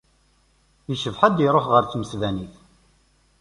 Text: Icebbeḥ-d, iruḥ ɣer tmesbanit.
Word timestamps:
Icebbeḥ-d, 0.93 1.37
iruḥ 1.47 1.65
ɣer 1.69 1.83
tmesbanit. 1.85 2.55